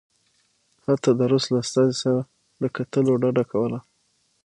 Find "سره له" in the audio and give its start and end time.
2.03-2.67